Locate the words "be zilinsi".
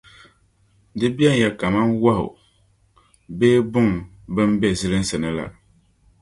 4.59-5.17